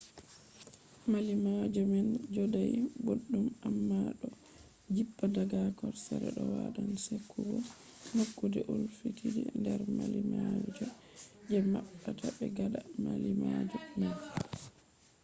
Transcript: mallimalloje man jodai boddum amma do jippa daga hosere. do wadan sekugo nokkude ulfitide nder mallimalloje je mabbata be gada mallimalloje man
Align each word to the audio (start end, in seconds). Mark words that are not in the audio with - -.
mallimalloje 1.11 1.81
man 1.93 2.07
jodai 2.35 2.73
boddum 3.05 3.45
amma 3.67 3.99
do 4.19 4.27
jippa 4.95 5.25
daga 5.35 5.61
hosere. 5.81 6.27
do 6.35 6.43
wadan 6.53 6.89
sekugo 7.05 7.57
nokkude 8.15 8.61
ulfitide 8.73 9.43
nder 9.59 9.81
mallimalloje 9.97 10.87
je 11.49 11.57
mabbata 11.71 12.27
be 12.37 12.45
gada 12.57 12.81
mallimalloje 13.03 13.79
man 13.99 14.15